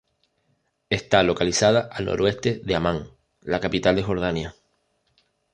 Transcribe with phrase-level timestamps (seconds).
[0.89, 3.11] Está localizada al noroeste de Ammán,
[3.41, 4.55] la capital de Jordania.